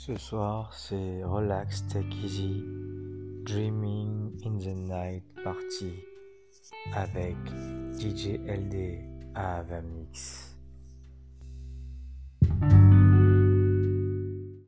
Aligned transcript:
Ce 0.00 0.16
soir, 0.16 0.72
c'est 0.72 1.24
Relax 1.24 1.84
Take 1.88 2.14
Easy, 2.22 2.62
Dreaming 3.44 4.30
in 4.46 4.56
the 4.56 4.68
Night 4.68 5.24
Party 5.42 5.92
avec 6.94 7.34
DJ 7.98 8.38
LD 8.46 9.00
à 9.34 9.56
Avamix. 9.56 10.47